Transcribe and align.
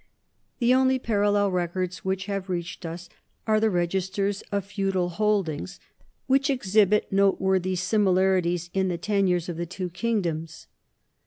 The 0.57 0.73
only 0.73 0.97
parallel 0.97 1.51
records 1.51 1.99
which 2.03 2.25
have 2.25 2.49
reached 2.49 2.87
us 2.87 3.07
are 3.45 3.59
the 3.59 3.69
registers 3.69 4.41
of 4.51 4.65
feudal 4.65 5.09
holdings, 5.09 5.79
which 6.25 6.49
exhibit 6.49 7.11
noteworthy 7.13 7.75
similarities 7.75 8.71
in 8.73 8.87
the 8.87 8.97
tenures 8.97 9.47
of 9.47 9.57
the 9.57 9.67
two 9.67 9.91
kingdoms. 9.91 10.65